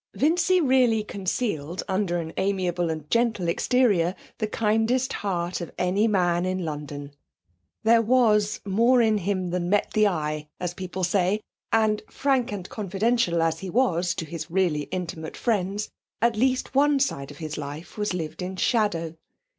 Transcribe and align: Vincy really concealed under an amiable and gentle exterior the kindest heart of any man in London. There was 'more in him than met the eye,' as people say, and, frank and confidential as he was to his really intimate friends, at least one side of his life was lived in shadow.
Vincy 0.17 0.59
really 0.59 1.03
concealed 1.03 1.83
under 1.87 2.17
an 2.17 2.33
amiable 2.35 2.89
and 2.89 3.07
gentle 3.11 3.47
exterior 3.47 4.15
the 4.39 4.47
kindest 4.47 5.13
heart 5.13 5.61
of 5.61 5.71
any 5.77 6.07
man 6.07 6.43
in 6.43 6.65
London. 6.65 7.13
There 7.83 8.01
was 8.01 8.61
'more 8.65 8.99
in 9.03 9.19
him 9.19 9.51
than 9.51 9.69
met 9.69 9.91
the 9.93 10.07
eye,' 10.07 10.47
as 10.59 10.73
people 10.73 11.03
say, 11.03 11.39
and, 11.71 12.01
frank 12.09 12.51
and 12.51 12.67
confidential 12.67 13.43
as 13.43 13.59
he 13.59 13.69
was 13.69 14.15
to 14.15 14.25
his 14.25 14.49
really 14.49 14.85
intimate 14.89 15.37
friends, 15.37 15.91
at 16.19 16.35
least 16.35 16.73
one 16.73 16.99
side 16.99 17.29
of 17.29 17.37
his 17.37 17.55
life 17.55 17.95
was 17.95 18.11
lived 18.11 18.41
in 18.41 18.55
shadow. 18.55 19.15